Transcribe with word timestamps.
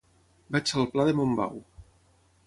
Vaig 0.55 0.71
al 0.79 0.87
pla 0.95 1.05
de 1.09 1.13
Montbau. 1.19 1.59